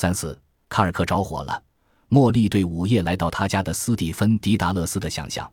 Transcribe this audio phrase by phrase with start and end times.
[0.00, 1.60] 三四，卡尔克着火了。
[2.08, 5.50] 茉莉对午夜来到她家的斯蒂芬·迪达勒斯的想象，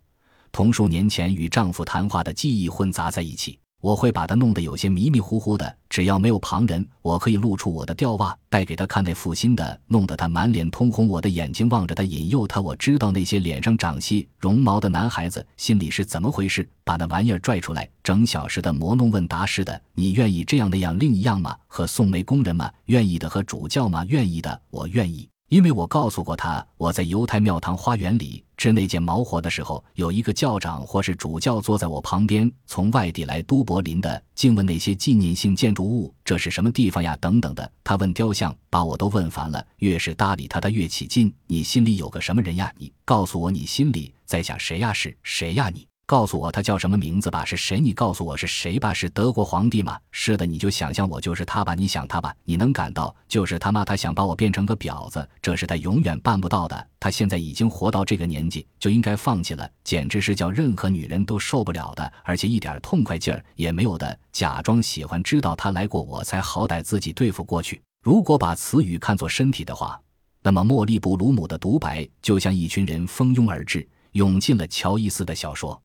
[0.52, 3.58] 同数年前与丈夫谈话的记忆混杂在一起。
[3.82, 11.08] 我会把他弄得有些迷迷糊糊的，只要没有旁人，我可以露出我的吊袜，带给他看那负心的，弄得他满脸通红。
[11.08, 12.60] 我的眼睛望着他，引诱他。
[12.60, 19.80] 我知道那些脸上长细绒毛的男孩子心里是怎么回事，把那玩意儿拽出来，整小时的磨弄问答似的。
[19.94, 21.56] 你愿意这样那样另一样吗？
[21.68, 22.72] 和送煤工人吗？
[22.86, 23.30] 愿意的。
[23.30, 24.04] 和主教吗？
[24.10, 24.60] 愿意的。
[24.72, 25.30] 我愿意。
[25.50, 37.72] 因为我告诉过他，我在犹太庙堂花园里织那件毛活的时候，有一个教长或是主教坐在我旁边，从外地来都柏林的，竟问那些纪念性建筑物这是什么地方呀，等等的。
[37.84, 39.64] 他问雕像，把我都问烦了。
[39.78, 41.32] 越是搭理他，他越起劲。
[41.46, 42.74] 你心里有个什么人呀？
[42.78, 44.92] 你告诉我，你心里在想谁呀？
[44.92, 45.70] 是谁呀？
[45.70, 45.88] 你。
[46.08, 47.44] 告诉我他叫什么名字吧？
[47.44, 47.80] 是谁？
[47.80, 48.94] 你告诉我是谁吧？
[48.94, 50.00] 是德国皇帝吗？
[50.12, 51.74] 是的，你就想象我就是他吧？
[51.74, 52.32] 你想他吧？
[52.44, 53.84] 你能感到就是他妈？
[53.84, 56.88] 他想把我变成个婊子，这是他永远办不到的。
[57.00, 64.20] 他现在已经活到这个年纪，就应该放弃了，简直是叫任何女人都受不了的，而且一点痛快劲儿也没有的。
[64.32, 67.82] 假装喜欢，知道他来过，我才好歹自己对付过去。
[68.04, 70.00] 如果把词语看作身体的话，
[70.44, 75.82] 那么莫利布鲁姆的独白就像一群人蜂拥而至，涌进了乔伊斯的小说。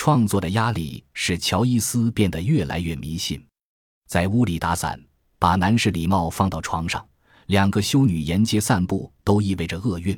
[0.00, 3.44] 创作的压力使乔伊斯变得越来越迷信，
[4.06, 4.96] 在屋里打伞，
[5.40, 7.04] 把男士礼帽放到床上，
[7.46, 10.16] 两个修女沿街散步都意味着厄运。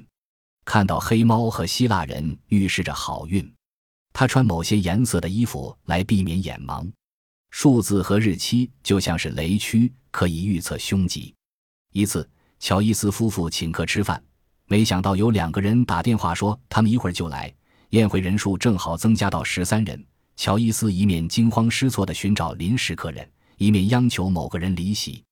[0.67, 3.51] 看到黑猫和希腊人预示着好运。
[4.13, 6.87] 他穿某些颜色的衣服来避免眼盲。
[7.51, 11.35] 数字和日期就像是雷区，可以预测凶吉。
[11.95, 14.23] 一次，乔伊斯夫妇请客吃饭，
[14.67, 17.51] 没想到有两个人打电话说他们一会儿就来。
[17.91, 20.05] 宴会人数正好增加到十三人。
[20.37, 25.23] 乔伊斯一面惊慌失措地寻找临时客人，一面央求某个人离席。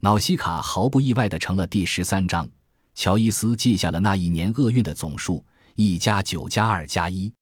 [0.00, 2.48] 瑙西卡毫不意外地成了第十三章。
[2.94, 7.32] 乔伊斯记下了那一年厄运的总数：一加九加二加一。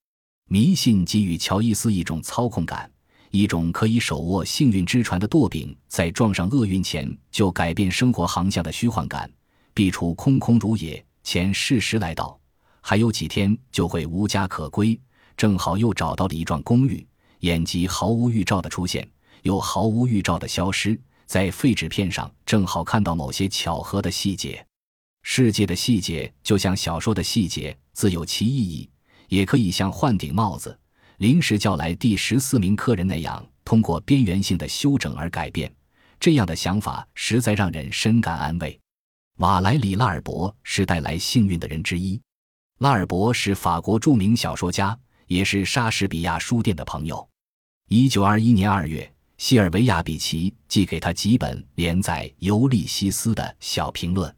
[0.48, 2.91] 迷信给予乔伊斯一种操控感，
[3.31, 9.31] 一种可以手握幸运之船的舵柄，在撞上厄运前就改变生活航向的虚幻感。
[9.72, 12.38] 必处空空如也，前事实来到。
[12.89, 14.97] 还有几天就会无家可归，
[15.37, 17.05] 正好又找到了一幢公寓，
[17.41, 19.05] 眼疾毫无预兆的出现，
[19.43, 24.65] 又毫无预兆的消失，在废纸片上正好看到某些巧合的细节。
[25.25, 28.89] 世界的细节就像小说的细节，自有其意义，
[29.31, 30.79] 也可以像换顶帽子、
[31.17, 35.69] 临时叫来第十四名客人那样，通过边缘性的修整而改变。
[36.21, 38.79] 这样的想法实在让人深感安慰。
[39.39, 42.21] 瓦莱里·拉尔伯是带来幸运的人之一。
[42.78, 44.98] 拉尔伯是法国著名小说家，
[45.28, 47.26] 也是莎士比亚书店的朋友。
[47.88, 54.34] 一九二一年二月，西尔维亚·比奇寄给他几本连载《尤利西斯》的小评论，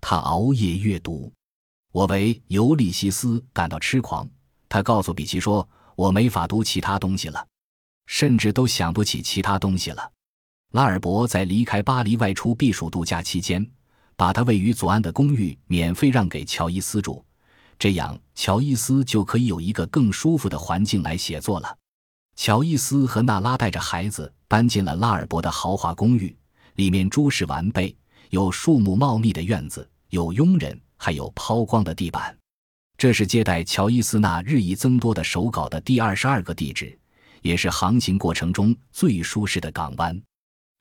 [0.00, 1.32] 他熬夜阅读。
[1.90, 4.28] 我为《尤利西斯》感到痴狂。
[4.68, 7.44] 他告诉比奇说：“我没法读其他东西了，
[8.06, 10.08] 甚至都想不起其他东西了。”
[10.70, 13.68] 拉尔伯在离开巴黎外出避暑度假期间，
[14.14, 17.22] 把他位于左岸的公寓免费让给乔伊斯住。
[17.82, 21.76] 这样，乔伊斯就可以有一个更舒服的环境来写作了。
[22.36, 26.32] 乔伊斯和娜拉带着孩子搬进了拉尔伯的豪华公寓，
[26.76, 27.92] 里面诸事完备，
[28.30, 32.38] 有树木茂密的院子，有佣人，还有抛光的地板。
[32.96, 36.96] 这是接待乔伊斯那日益增多的手稿的第二十二个地址，
[37.40, 40.22] 也是航行过程中最舒适的港湾。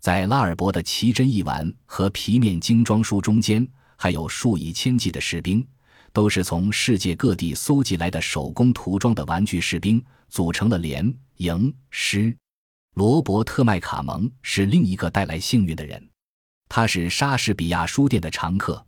[0.02, 5.68] 在拉尔伯的奇珍异玩和皮面精装书中间，还有数以千计的士兵。
[6.14, 12.36] 都是从世界各地搜集来的手工涂装的玩具士兵组成了连营师。
[12.96, 16.10] 罗伯特·麦卡蒙是另一个带来幸运的人，
[16.68, 18.86] 他是莎士比亚书店的常客。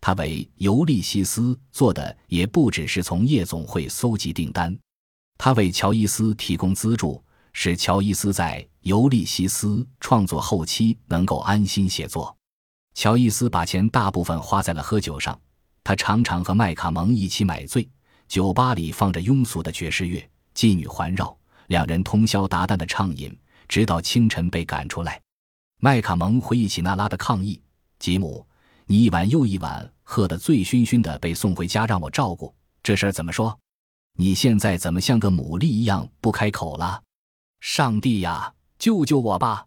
[0.00, 1.40] 他为《尤利西斯》
[1.72, 4.76] 做的也不只是从夜总会搜集订单，
[5.38, 9.68] 他为乔伊斯提供资助，使乔伊斯在《尤利西斯》
[10.00, 12.36] 创作后期能够安心写作。
[12.94, 15.40] 乔伊斯把钱大部分花在了喝酒上。
[15.84, 17.86] 他常常和麦卡蒙一起买醉，
[18.26, 21.36] 酒吧里放着庸俗的爵士乐，妓女环绕，
[21.66, 23.38] 两人通宵达旦的畅饮，
[23.68, 25.20] 直到清晨被赶出来。
[25.80, 27.60] 麦卡蒙回忆起娜拉的抗议
[28.00, 28.46] ：“吉姆，
[28.86, 33.58] 你一晚又一晚喝得醉醺醺的，被送回家让我照顾，这事儿怎么说？
[34.16, 37.02] 你现在怎么像个牡蛎一样不开口了？
[37.60, 39.66] 上帝呀，救救我吧！”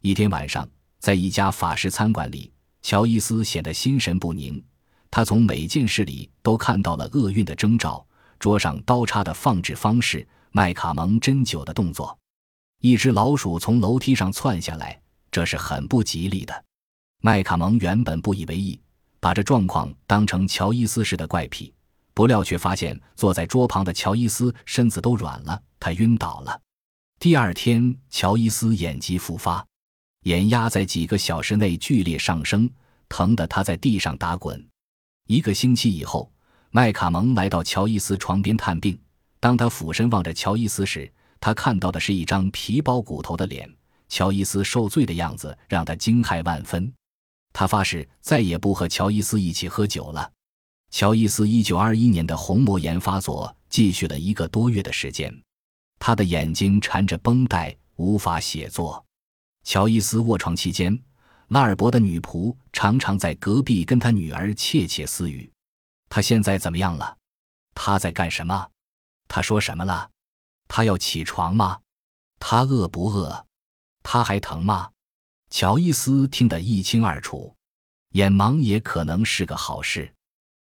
[0.00, 0.66] 一天晚上，
[0.98, 4.64] 在一家法式餐馆里，乔伊斯显得心神不宁。
[5.10, 8.06] 他从每件事里都看到了厄运的征兆：
[8.38, 12.16] 桌上刀叉的放置方式，麦卡蒙针灸的动作，
[12.80, 16.64] 一只老鼠从楼梯上窜下来，这是很不吉利的。
[17.22, 18.80] 麦卡蒙原本不以为意，
[19.18, 21.74] 把这状况当成乔伊斯式的怪癖，
[22.14, 26.60] 不料却发现坐在桌旁的乔伊斯身子都软了，他晕倒了。
[27.18, 29.66] 第二天，乔伊斯眼疾复发，
[30.22, 32.70] 眼压在几个小时内剧烈上升，
[33.10, 34.66] 疼得他在地上打滚。
[35.30, 36.28] 一个星期以后，
[36.72, 38.98] 麦卡蒙来到乔伊斯床边探病。
[39.38, 43.72] 当他俯身望着乔伊斯时，他看到的是一张皮包骨头的脸。
[44.08, 46.92] 乔伊斯受罪的样子让他惊骇万分。
[47.52, 50.28] 他发誓再也不和乔伊斯一起喝酒了。
[50.90, 55.32] 乔伊斯一九二一年的虹膜炎发作，继续了一个多月的时间。
[56.00, 59.06] 他的眼睛缠着绷带，无法写作。
[59.62, 61.00] 乔伊斯卧床期间，
[61.50, 65.50] 拉尔伯的女仆常常在隔壁跟他女儿窃窃私语
[66.08, 67.18] ：“他现在怎么样了？
[67.74, 68.70] 他在干什么？
[69.26, 70.08] 他说什么了？
[70.68, 71.80] 他要起床吗？
[72.38, 73.46] 他饿不饿？
[74.04, 74.90] 他还疼吗？”
[75.50, 77.52] 乔伊斯听得一清二楚。
[78.10, 80.12] 眼盲也可能是个好事，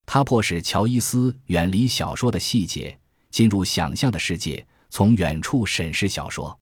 [0.05, 2.99] 他迫使乔伊斯远离小说的细节，
[3.31, 4.67] 进入想象的世界。
[4.91, 6.61] 从远处审视小说，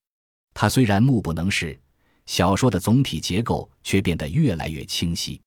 [0.55, 1.79] 他虽然目不能视，
[2.27, 5.41] 小说的总体结构却变得越来越清晰。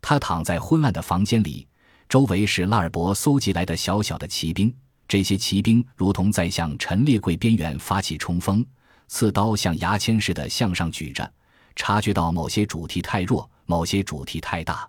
[0.00, 1.66] 他躺在昏暗的房间里，
[2.08, 4.74] 周围是拉尔伯搜集来的小小的骑兵，
[5.08, 8.64] 这些骑兵如同在向陈列柜边缘发起冲锋，
[9.08, 11.30] 刺刀像牙签似的向上举着。
[11.76, 14.88] 察觉到某些主题太弱，某些主题太大。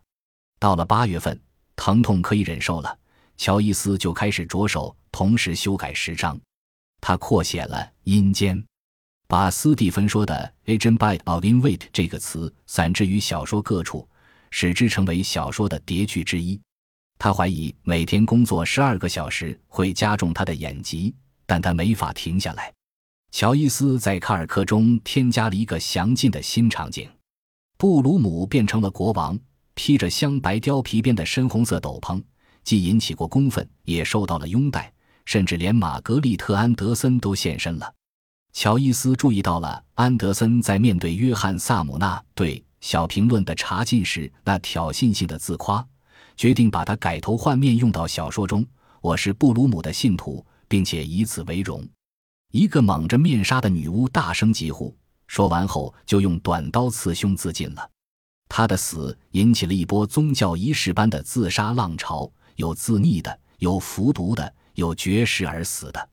[0.59, 1.39] 到了八月份，
[1.75, 2.97] 疼痛可以忍受了，
[3.37, 6.39] 乔伊斯就开始着手同时修改十章。
[7.01, 8.61] 他扩写了“阴间”，
[9.27, 14.07] 把斯蒂芬说的 “agent by of invite” 这个词散置于小说各处，
[14.51, 16.59] 使之成为小说的叠句之一。
[17.17, 22.71] 他怀疑每天工作十二个小时会加重他的眼疾，但他没法停下来。
[23.31, 27.09] 乔伊斯在卡尔克中添加了一个详尽的新场景：
[27.77, 29.39] 布鲁姆变成了国王，
[29.73, 32.21] 披着镶白貂皮边的深红色斗篷，
[32.63, 34.93] 既引起过公愤，也受到了拥戴。
[35.25, 37.94] 甚至连玛格丽特·安德森都现身了。
[38.55, 45.85] 乔伊斯注意到了安德森在面对约翰·萨姆纳对小评论的查禁时那挑衅性的自夸，
[46.37, 48.65] 决定把他改头换面用到小说中。
[49.01, 51.85] 我是布鲁姆的信徒，并且以此为荣。
[52.53, 54.95] 一个蒙着面纱的女巫大声疾呼，
[55.27, 57.89] 说完后就用短刀刺胸自尽了。
[58.47, 64.53] 他的死引起了一波宗教仪式般的自杀浪潮，有自溺的，有服毒的。
[64.75, 66.09] 有绝食而死的，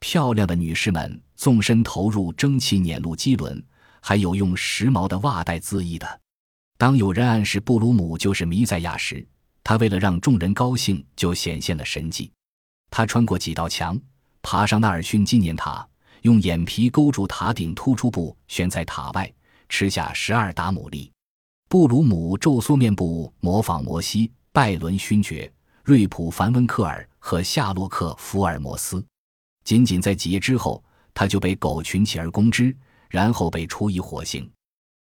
[0.00, 3.62] 漂亮的女士们纵身投入蒸汽碾路机轮，
[4.00, 6.20] 还有用时髦的袜带自缢的。
[6.76, 9.26] 当有人暗示布鲁姆就是弥赛亚时，
[9.64, 12.30] 他为了让众人高兴，就显现了神迹。
[12.90, 14.00] 他穿过几道墙，
[14.42, 15.86] 爬上纳尔逊纪念塔，
[16.22, 19.32] 用眼皮勾住塔顶突出部，悬在塔外，
[19.68, 21.10] 吃下十二达姆粒。
[21.68, 25.52] 布鲁姆皱缩面部，模仿摩西、拜伦勋爵、
[25.84, 27.06] 瑞普·凡温克尔。
[27.20, 29.04] 和夏洛克·福尔摩斯，
[29.68, 30.82] 仅仅在几夜之后，
[31.12, 32.74] 他就被狗群起而攻之，
[33.10, 34.50] 然后被处以火刑。